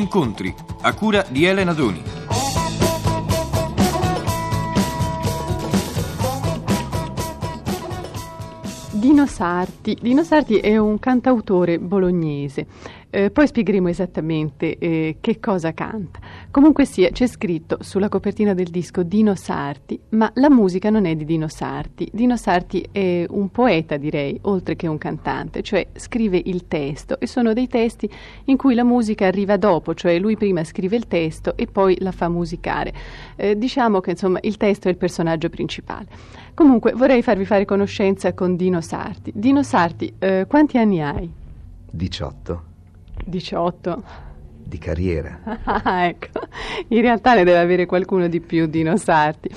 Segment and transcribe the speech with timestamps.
[0.00, 2.02] Incontri, a cura di Elena Doni.
[8.92, 9.98] Dino Sarti.
[10.00, 12.66] Dino Sarti è un cantautore bolognese.
[13.10, 16.20] Eh, poi spiegheremo esattamente eh, che cosa canta.
[16.50, 21.16] Comunque sia, c'è scritto sulla copertina del disco Dino Sarti, ma la musica non è
[21.16, 22.08] di Dino Sarti.
[22.12, 27.26] Dino Sarti è un poeta, direi, oltre che un cantante, cioè scrive il testo e
[27.26, 28.08] sono dei testi
[28.44, 32.12] in cui la musica arriva dopo, cioè lui prima scrive il testo e poi la
[32.12, 32.92] fa musicare.
[33.34, 36.06] Eh, diciamo che insomma il testo è il personaggio principale.
[36.54, 39.32] Comunque vorrei farvi fare conoscenza con Dino Sarti.
[39.34, 41.32] Dino Sarti, eh, quanti anni hai?
[41.90, 42.69] 18
[43.26, 44.02] 18.
[44.70, 45.40] di carriera.
[45.82, 46.28] Ah, ecco,
[46.88, 49.48] in realtà ne deve avere qualcuno di più Dino Sarti.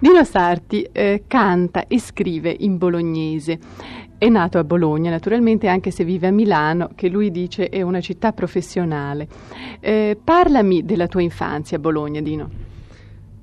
[0.00, 3.58] Dino Sarti eh, canta e scrive in bolognese.
[4.16, 8.00] È nato a Bologna, naturalmente, anche se vive a Milano, che lui dice è una
[8.00, 9.28] città professionale.
[9.80, 12.48] Eh, parlami della tua infanzia a Bologna, Dino.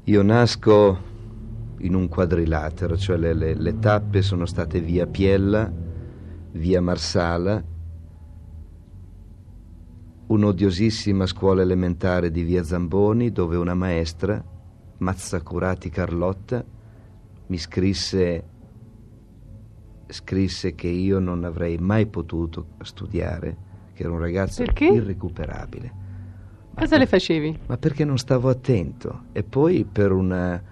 [0.06, 1.10] Io nasco
[1.80, 5.72] in un quadrilatero, cioè le, le- le tappe sono state via Piella,
[6.54, 7.62] via Marsala,
[10.32, 14.42] un'odiosissima scuola elementare di via Zamboni dove una maestra,
[14.98, 16.64] Mazzacurati Carlotta,
[17.48, 18.44] mi scrisse,
[20.08, 23.58] scrisse che io non avrei mai potuto studiare,
[23.94, 24.86] che ero un ragazzo Perché?
[24.86, 26.00] irrecuperabile.
[26.76, 27.60] Cosa le facevi?
[27.68, 29.24] Ma perché non stavo attento?
[29.34, 30.64] E poi per una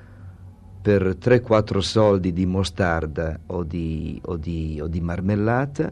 [0.81, 5.91] per 3-4 soldi di mostarda o di, o di- o di marmellata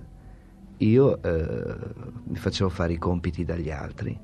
[0.78, 1.76] io eh,
[2.26, 4.20] mi facevo fare i compiti dagli altri.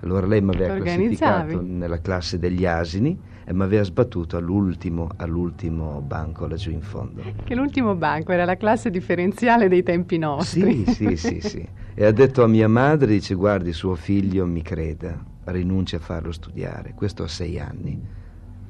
[0.00, 6.00] Allora lei mi aveva classificato nella classe degli asini e mi aveva sbattuto all'ultimo, all'ultimo
[6.00, 7.22] banco laggiù in fondo.
[7.44, 10.84] Che l'ultimo banco era la classe differenziale dei tempi nostri.
[10.84, 11.68] Sì, sì, sì, sì.
[11.94, 16.30] E ha detto a mia madre, dice, guardi, suo figlio mi creda, rinuncia a farlo
[16.30, 16.94] studiare.
[16.94, 18.00] Questo a sei anni.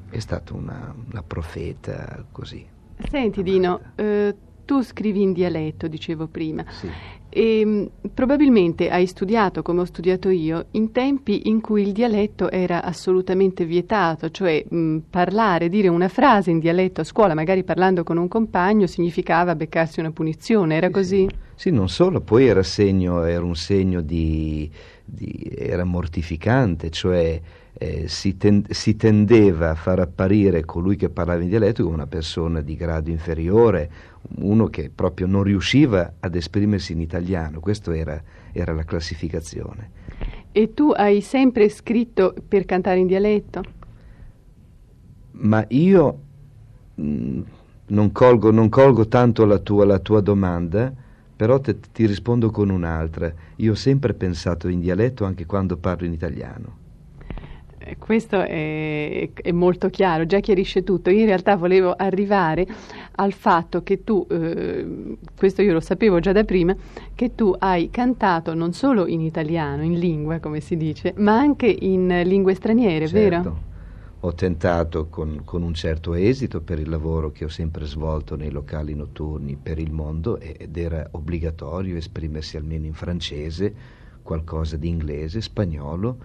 [0.09, 2.67] È stata una, una profeta così.
[3.07, 4.35] Senti Dino, eh,
[4.65, 6.89] tu scrivi in dialetto, dicevo prima, Sì.
[7.29, 12.49] E mh, probabilmente hai studiato, come ho studiato io, in tempi in cui il dialetto
[12.49, 18.03] era assolutamente vietato, cioè mh, parlare, dire una frase in dialetto a scuola, magari parlando
[18.03, 21.27] con un compagno, significava beccarsi una punizione, era così?
[21.55, 24.69] Sì, non solo, poi era, segno, era un segno di,
[25.03, 27.39] di- era mortificante, cioè
[27.73, 32.07] eh, si, ten- si tendeva a far apparire colui che parlava in dialetto come una
[32.07, 33.91] persona di grado inferiore,
[34.39, 38.21] uno che proprio non riusciva ad esprimersi in italiano, questa era,
[38.51, 39.97] era la classificazione.
[40.51, 43.63] E tu hai sempre scritto per cantare in dialetto?
[45.31, 46.19] Ma io
[46.95, 47.41] mh,
[47.87, 50.93] non, colgo, non colgo tanto la tua, la tua domanda,
[51.35, 53.33] però te- ti rispondo con un'altra.
[53.57, 56.78] Io ho sempre pensato in dialetto anche quando parlo in italiano.
[57.89, 61.09] Eh, Questo è, è molto chiaro, già chiarisce tutto.
[61.09, 62.67] Io in realtà volevo arrivare
[63.15, 66.75] al fatto che tu, eh, questo io lo sapevo già da prima,
[67.15, 71.65] che tu hai cantato non solo in italiano, in lingua come si dice, ma anche
[71.67, 73.35] in lingue straniere, vero?
[73.35, 73.67] Certo.
[74.21, 78.51] Ho tentato con, con un certo esito per il lavoro che ho sempre svolto nei
[78.51, 83.73] locali notturni per il mondo ed era obbligatorio esprimersi almeno in francese,
[84.21, 86.17] qualcosa di inglese, spagnolo,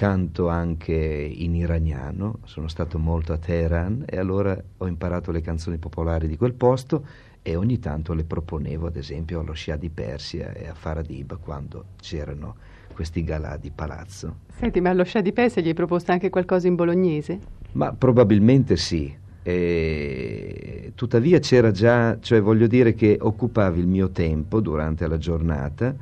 [0.00, 5.76] canto anche in iraniano, sono stato molto a Teheran e allora ho imparato le canzoni
[5.76, 7.04] popolari di quel posto
[7.42, 11.84] e ogni tanto le proponevo ad esempio allo Shah di Persia e a Faradib quando
[12.00, 12.56] c'erano
[12.94, 14.36] questi galà di palazzo.
[14.54, 17.38] Senti, ma allo Shah di Persia gli hai proposto anche qualcosa in bolognese?
[17.72, 19.14] Ma probabilmente sì.
[19.42, 25.94] E tuttavia c'era già, cioè voglio dire che occupavi il mio tempo durante la giornata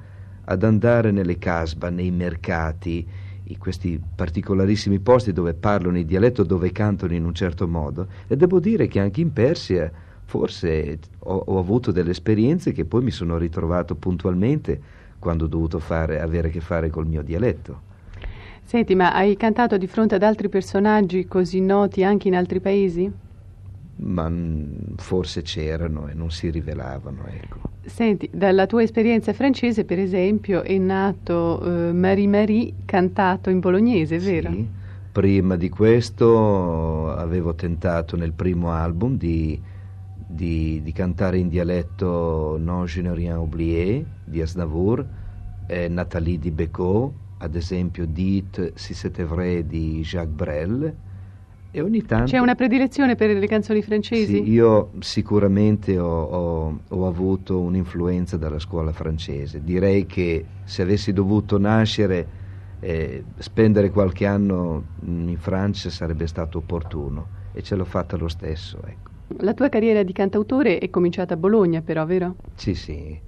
[0.44, 6.72] ad andare nelle casba, nei mercati, in questi particolarissimi posti dove parlano il dialetto, dove
[6.72, 8.06] cantano in un certo modo.
[8.26, 9.90] E devo dire che anche in Persia
[10.24, 14.80] forse ho, ho avuto delle esperienze che poi mi sono ritrovato puntualmente
[15.18, 17.86] quando ho dovuto fare, avere a che fare col mio dialetto.
[18.62, 23.10] Senti, ma hai cantato di fronte ad altri personaggi così noti anche in altri paesi?
[24.00, 24.30] Ma
[24.96, 27.58] forse c'erano e non si rivelavano, ecco.
[27.84, 34.18] Senti, dalla tua esperienza francese, per esempio, è nato eh, Marie Marie cantato in bolognese,
[34.18, 34.52] vero?
[34.52, 34.76] Sì.
[35.10, 39.60] Prima di questo avevo tentato nel primo album di,
[40.14, 45.04] di- di cantare in dialetto Non je n'ai rien oublié di Asnavour,
[45.66, 50.96] e Nathalie di Becot, ad esempio Dites si c'était vrai di Jacques Brel
[51.78, 52.30] e ogni tanto...
[52.30, 54.26] C'è una predilezione per le canzoni francesi?
[54.44, 59.62] Sì, io sicuramente ho, ho- ho avuto un'influenza dalla scuola francese.
[59.62, 62.28] Direi che se avessi dovuto nascere
[62.80, 68.80] eh, spendere qualche anno in Francia sarebbe stato opportuno e ce l'ho fatta lo stesso.
[68.84, 69.10] Ecco.
[69.40, 72.36] La tua carriera di cantautore è cominciata a Bologna però, vero?
[72.54, 73.20] Sì, sì.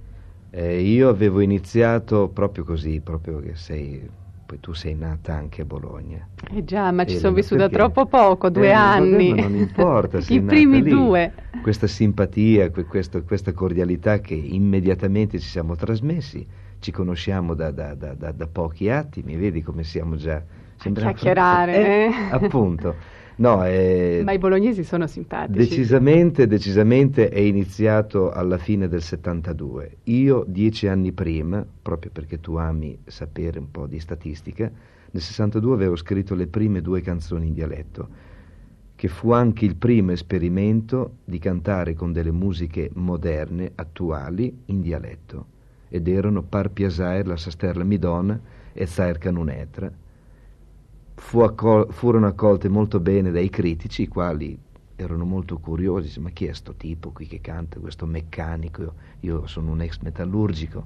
[0.53, 4.09] Eh, io avevo iniziato proprio così, proprio che sei
[4.51, 6.27] poi tu sei nata anche a Bologna.
[6.51, 9.29] Eh già, ma ci sono vissuta troppo poco, due eh, anni.
[9.29, 11.31] Vabbè, ma non importa, I primi due.
[11.61, 16.45] Questa simpatia, questo, questa cordialità che immediatamente ci siamo trasmessi,
[16.79, 20.43] ci conosciamo da, da, da, da pochi attimi, vedi come siamo già...
[20.75, 21.13] Sembriamo...
[21.13, 21.71] Chiacchierare.
[21.81, 22.11] Eh, eh.
[22.31, 22.95] Appunto.
[23.37, 24.21] No, è...
[24.23, 25.57] Ma i bolognesi sono simpatici.
[25.57, 29.97] Decisamente, decisamente è iniziato alla fine del 72.
[30.03, 34.69] Io dieci anni prima, proprio perché tu ami sapere un po' di statistica,
[35.11, 38.29] nel 62 avevo scritto le prime due canzoni in dialetto,
[38.95, 45.45] che fu anche il primo esperimento di cantare con delle musiche moderne, attuali, in dialetto.
[45.89, 48.39] Ed erano Par Piasair, La Sasterla Midona
[48.71, 49.91] e Zair Canunetra
[51.21, 54.57] fu accol- furono accolte molto bene dai critici, i quali
[54.95, 59.71] erano molto curiosi, ma chi è sto tipo qui che canta, questo meccanico, io sono
[59.71, 60.83] un ex metallurgico.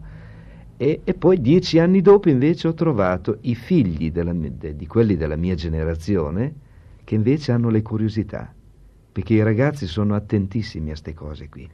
[0.78, 5.16] E, e poi dieci anni dopo invece ho trovato i figli della, de, di quelli
[5.16, 6.54] della mia generazione
[7.06, 8.54] che invece hanno le curiosità,
[9.12, 11.68] perché i ragazzi sono attentissimi a queste cose qui.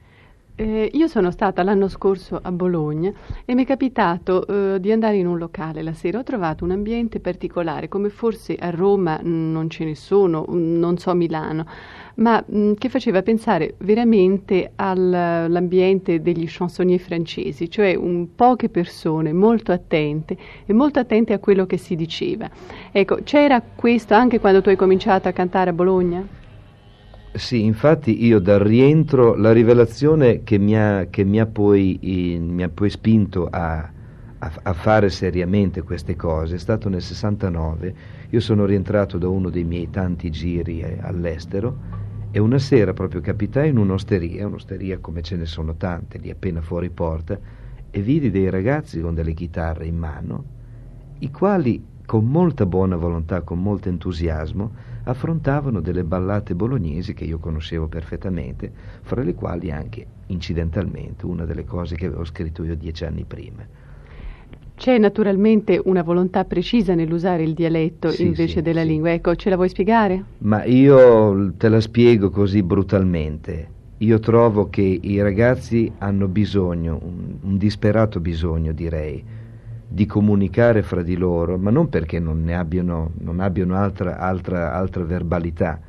[0.56, 3.12] Eh, io sono stata l'anno scorso a Bologna
[3.45, 6.19] e mi è capitato eh, di andare in un locale la sera.
[6.19, 11.13] Ho trovato un ambiente particolare, come forse a Roma non ce ne sono, non so
[11.15, 11.65] Milano,
[12.15, 19.71] ma mh, che faceva pensare veramente all'ambiente degli chansonnier francesi, cioè un, poche persone molto
[19.71, 22.50] attente e molto attente a quello che si diceva.
[22.92, 26.39] Ecco, c'era questo anche quando tu hai cominciato a cantare a Bologna?
[27.33, 31.98] Sì, infatti io dal rientro, la rivelazione che mi ha, che mi ha, poi,
[32.42, 33.89] mi ha poi, spinto a,
[34.38, 37.95] a, a, fare seriamente queste cose è stato nel 69.
[38.31, 41.78] Io sono rientrato da uno dei miei tanti giri eh, all'estero
[42.31, 46.60] e una sera proprio capitai in un'osteria, un'osteria come ce ne sono tante, lì appena
[46.60, 47.39] fuori porta,
[47.89, 50.44] e vidi dei ragazzi con delle chitarre in mano,
[51.19, 57.39] i quali con molta buona volontà, con molto entusiasmo, affrontavano delle ballate bolognesi che io
[57.39, 58.71] conoscevo perfettamente,
[59.01, 63.65] fra le quali anche incidentalmente una delle cose che avevo scritto io dieci anni prima.
[64.75, 68.88] C'è naturalmente una volontà precisa nell'usare il dialetto sì, invece sì, della sì.
[68.88, 69.12] lingua.
[69.12, 70.24] Ecco, ce la vuoi spiegare?
[70.39, 73.69] Ma io te la spiego così brutalmente.
[73.98, 79.24] Io trovo che i ragazzi hanno bisogno, un, un disperato bisogno direi,
[79.93, 84.73] di comunicare fra di loro, ma non perché non ne abbiano, non abbiano altra, altra,
[84.73, 85.81] altra verbalità,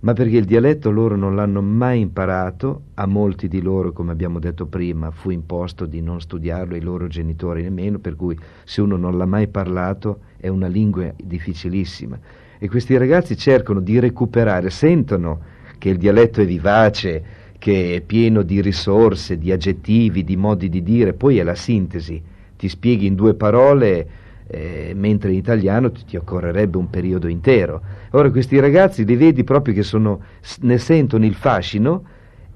[0.00, 4.38] ma perché il dialetto loro non l'hanno mai imparato, a molti di loro, come abbiamo
[4.38, 8.98] detto prima, fu imposto di non studiarlo, ai loro genitori nemmeno, per cui se uno
[8.98, 12.18] non l'ha mai parlato è una lingua difficilissima.
[12.58, 15.40] E questi ragazzi cercano di recuperare, sentono
[15.78, 17.24] che il dialetto è vivace,
[17.56, 22.32] che è pieno di risorse, di aggettivi, di modi di dire, poi è la sintesi
[22.56, 24.08] ti spieghi in due parole,
[24.46, 27.80] eh, mentre in italiano ti, ti, occorrerebbe un periodo intero.
[28.10, 30.20] Ora questi ragazzi li vedi proprio che sono,
[30.60, 32.04] ne sentono il fascino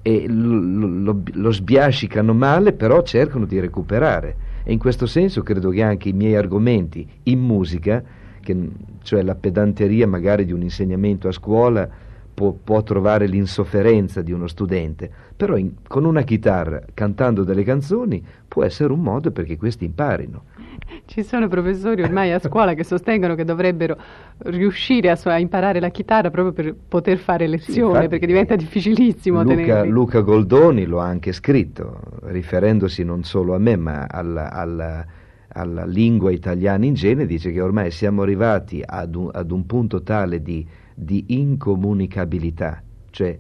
[0.03, 4.47] e lo, lo, lo sbiascicano male, però cercano di recuperare.
[4.65, 8.03] E in questo senso credo che anche i miei argomenti in musica,
[8.41, 8.57] che,
[9.03, 11.89] cioè la pedanteria magari di un insegnamento a scuola,
[12.39, 18.25] può, può trovare l'insofferenza di uno studente, però in, con una chitarra, cantando delle canzoni,
[18.59, 20.43] può essere un modo perché questi imparino.
[21.05, 23.97] Ci sono professori ormai a scuola che sostengono che dovrebbero
[24.39, 28.57] riuscire a, so- a imparare la chitarra proprio per poter fare lezione, sì, perché diventa
[28.57, 34.51] difficilissimo Luca, Luca, Goldoni lo ha anche scritto, riferendosi non solo a me, ma alla,
[34.51, 35.07] alla,
[35.53, 40.03] alla lingua italiana in genere, dice che ormai siamo arrivati ad un, ad un punto
[40.03, 40.67] tale di
[41.01, 43.39] di incomunicabilità, cioè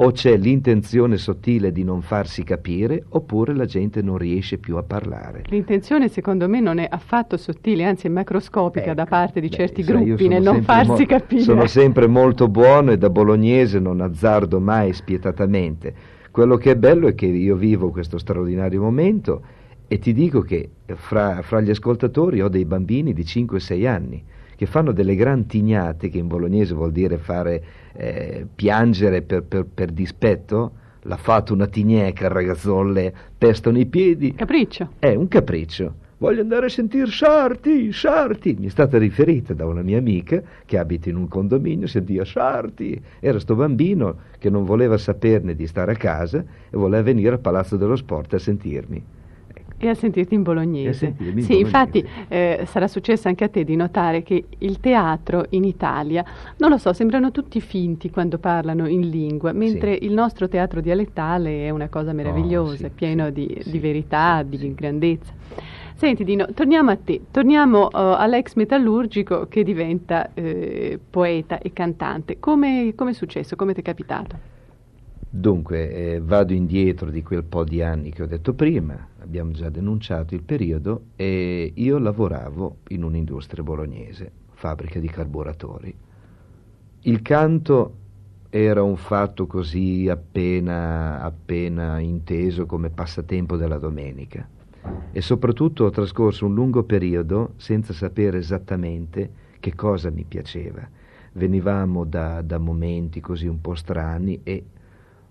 [0.00, 4.82] o c'è l'intenzione sottile di non farsi capire oppure la gente non riesce più a
[4.84, 5.42] parlare.
[5.46, 9.56] L'intenzione secondo me non è affatto sottile, anzi è macroscopica ecco, da parte di beh,
[9.56, 11.42] certi gruppi nel non farsi mo- capire.
[11.42, 15.94] Sono sempre molto buono e da bolognese non azzardo mai spietatamente.
[16.30, 19.42] Quello che è bello è che io vivo questo straordinario momento
[19.88, 24.24] e ti dico che fra, fra gli ascoltatori ho dei bambini di 5-6 anni
[24.58, 27.62] che fanno delle gran tignate, che in bolognese vuol dire fare
[27.92, 30.72] eh, piangere per, per, per, dispetto,
[31.02, 34.34] l'ha fatto una tigneca il ragazzolle, pestano i piedi.
[34.34, 34.94] Capriccio.
[34.98, 35.94] È un capriccio.
[36.18, 38.56] Voglio andare a sentire Sarti, Sarti.
[38.58, 43.00] Mi è stata riferita da una mia amica che abita in un condominio, sentiva Sarti.
[43.20, 47.38] Era sto bambino che non voleva saperne di stare a casa e voleva venire al
[47.38, 49.17] Palazzo dello Sport a sentirmi.
[49.80, 51.06] E a sentirti in bolognese.
[51.06, 51.52] in sì, bolognese.
[51.54, 56.24] infatti eh, sarà successo anche a te di notare che il teatro in Italia,
[56.56, 60.04] non lo so, sembrano tutti finti quando parlano in lingua, mentre Sì.
[60.06, 64.74] il nostro teatro dialettale è una cosa meravigliosa, Oh, sì, pieno di, di verità, di
[64.74, 65.32] grandezza.
[65.94, 72.38] Senti Dino, torniamo a te, torniamo eh, all'ex metallurgico che diventa eh, poeta e cantante.
[72.38, 73.56] Come è successo?
[73.56, 74.36] Come ti è capitato?
[75.30, 79.68] Dunque, eh, vado indietro di quel po' di anni che ho detto prima, abbiamo già
[79.68, 85.94] denunciato il periodo, e io lavoravo in un'industria bolognese, fabbrica di carburatori.
[87.02, 87.94] Il canto
[88.48, 94.48] era un fatto così appena, appena inteso come passatempo della domenica
[95.12, 99.30] e soprattutto ho trascorso un lungo periodo senza sapere esattamente
[99.60, 100.88] che cosa mi piaceva.
[101.32, 104.64] Venivamo da, da momenti così un po' strani e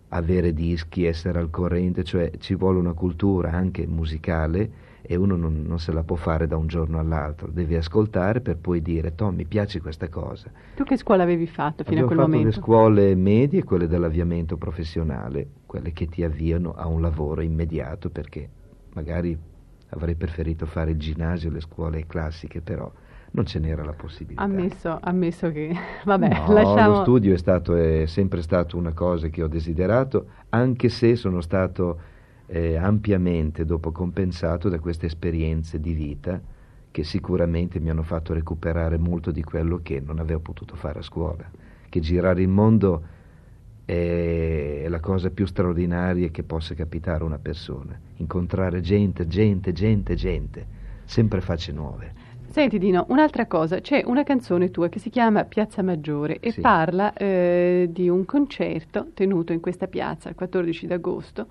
[0.10, 5.64] avere dischi, essere al corrente, cioè ci vuole una cultura anche musicale e uno non,
[5.66, 9.36] non se la può fare da un giorno all'altro, devi ascoltare per poi dire Tom
[9.36, 10.52] mi piace questa cosa.
[10.76, 12.56] Tu che scuola avevi fatto fino Abbiamo a quel fatto momento?
[12.56, 18.50] le scuole medie, quelle dell'avviamento professionale, quelle che ti avviano a un lavoro immediato perché
[18.94, 19.38] magari
[19.90, 22.92] avrei preferito fare il ginnasio, le scuole classiche, però
[23.32, 24.42] non ce n'era la possibilità.
[24.42, 25.74] Ammesso, ammesso che...
[26.06, 26.96] Vabbè, No, lasciamo...
[26.96, 31.42] lo studio è, stato, è sempre stato una cosa che ho desiderato, anche se sono
[31.42, 32.00] stato
[32.48, 36.42] eh, ampiamente dopo compensato da queste esperienze di vita
[36.90, 41.04] che sicuramente mi hanno fatto recuperare molto di quello che non avevo potuto fare a
[41.04, 41.48] scuola.
[41.88, 43.04] Che girare il mondo
[43.86, 47.98] è la cosa più straordinaria che possa capitare a una persona.
[48.16, 50.66] Incontrare gente, gente, gente, gente,
[51.06, 52.14] sempre facce nuove.
[52.58, 56.60] Senti Dino, un'altra cosa, c'è una canzone tua che si chiama Piazza Maggiore e Sì.
[56.60, 61.46] parla eh, di un concerto tenuto in questa piazza il 14 d'agosto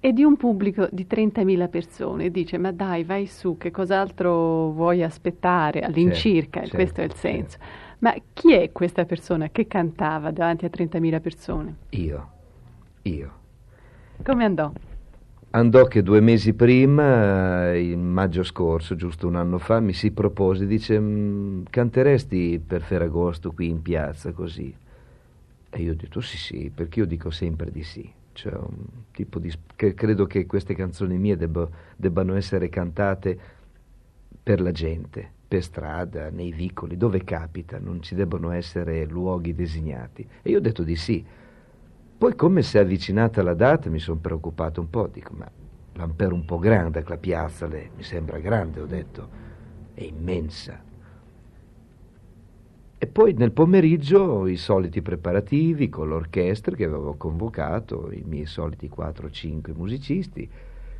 [0.00, 2.30] e di un pubblico di 30.000 persone.
[2.30, 6.60] Dice, ma dai, vai su, che cos'altro vuoi aspettare all'incirca?
[6.60, 7.58] Certo, questo è il certo, senso.
[7.98, 11.76] Ma chi è questa persona che cantava davanti a 30.000 persone?
[11.90, 12.28] Io,
[13.02, 13.32] io.
[14.22, 14.72] Come andò?
[15.54, 20.10] Andò che due mesi prima, eh, in maggio scorso, giusto un anno fa, mi si
[20.10, 24.74] propose, dice, "Mm, canteresti per Ferragosto qui in piazza così?
[25.70, 28.10] E io ho detto sì sì, perché io dico sempre di sì.
[28.32, 28.52] Cioè,
[29.16, 29.52] di...
[29.76, 33.38] che credo che queste canzoni mie debba- debbano essere cantate
[34.42, 40.26] per la gente, per strada, nei vicoli, dove capita, non ci debbono essere luoghi designati.
[40.42, 41.24] E io ho detto di sì.
[42.24, 45.46] Poi come si è avvicinata la data mi sono preoccupato un po', dico ma
[45.92, 49.28] l'ampere un po' grande la piazza, le- mi sembra grande, ho detto,
[49.92, 50.82] è immensa.
[52.96, 58.88] E poi nel pomeriggio i soliti preparativi con l'orchestra che avevo convocato, i miei soliti
[58.88, 60.50] 4-5 musicisti,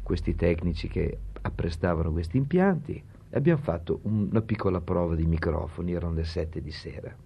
[0.02, 5.92] questi tecnici che apprestavano questi impianti, e abbiamo fatto un- una piccola prova di microfoni,
[5.92, 7.16] erano le 7 di sera.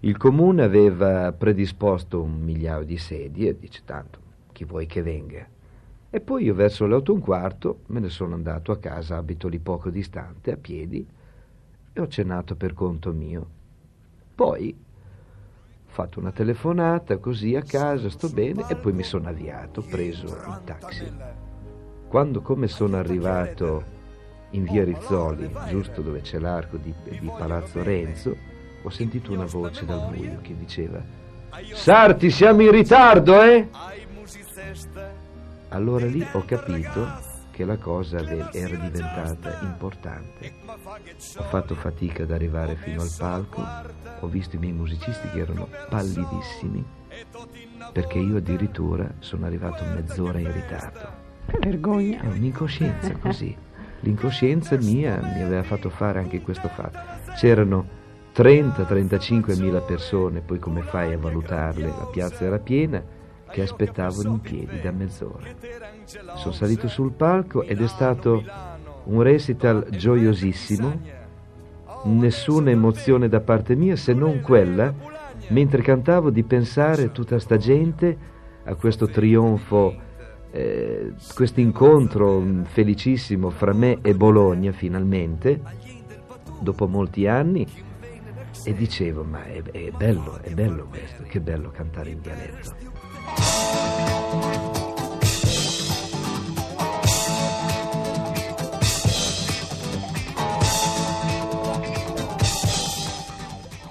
[0.00, 4.18] Il comune aveva predisposto un migliaio di sedie dice tanto,
[4.52, 5.46] chi vuoi che venga.
[6.10, 9.16] E poi io verso le otto e un quarto me ne sono andato a casa,
[9.16, 11.06] abito lì poco distante, a piedi,
[11.92, 13.46] e ho cenato per conto mio.
[14.34, 19.82] Poi ho fatto una telefonata così a casa, sto bene, e poi mi sono avviato,
[19.82, 21.10] preso il taxi.
[22.06, 23.94] Quando come sono arrivato
[24.50, 28.45] in via Rizzoli, giusto dove c'è l'arco di, di Palazzo Renzo,
[28.86, 31.02] ho sentito una voce dal buio che diceva
[31.72, 33.68] Sarti, siamo in ritardo, eh?
[35.70, 37.08] Allora lì ho capito
[37.50, 40.52] che la cosa era diventata importante.
[41.38, 43.66] Ho fatto fatica ad arrivare fino al palco,
[44.20, 46.84] ho visto i miei musicisti che erano pallidissimi,
[47.92, 51.24] perché io addirittura sono arrivato mezz'ora in ritardo.
[51.46, 52.20] Che vergogna.
[52.20, 53.56] È un'incoscienza così.
[54.00, 56.98] L'incoscienza mia mi aveva fatto fare anche questo fatto.
[57.34, 58.04] C'erano
[58.36, 61.86] 30-35 mila persone, poi come fai a valutarle?
[61.86, 63.02] La piazza era piena,
[63.50, 65.46] che aspettavano in piedi da mezz'ora.
[66.34, 68.44] Sono salito sul palco ed è stato
[69.04, 71.00] un recital gioiosissimo,
[72.04, 74.92] nessuna emozione da parte mia se non quella,
[75.48, 80.04] mentre cantavo, di pensare tutta sta gente a questo trionfo
[80.50, 85.58] eh, questo incontro felicissimo fra me e Bologna finalmente,
[86.60, 87.66] dopo molti anni,
[88.66, 92.74] e dicevo, ma è, è bello, è bello questo, che bello cantare in dialetto.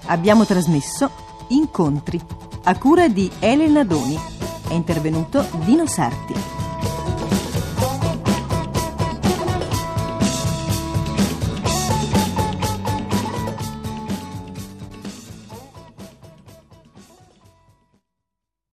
[0.07, 1.09] Abbiamo trasmesso
[1.49, 2.19] Incontri
[2.63, 4.19] a cura di Elena Doni.
[4.67, 6.64] È intervenuto Dino Sarti.